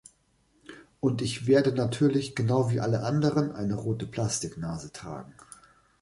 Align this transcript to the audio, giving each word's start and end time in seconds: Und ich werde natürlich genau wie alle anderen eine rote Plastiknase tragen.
Und 0.99 1.21
ich 1.21 1.45
werde 1.45 1.73
natürlich 1.73 2.35
genau 2.35 2.71
wie 2.71 2.79
alle 2.79 3.03
anderen 3.03 3.51
eine 3.51 3.75
rote 3.75 4.07
Plastiknase 4.07 4.91
tragen. 4.91 5.35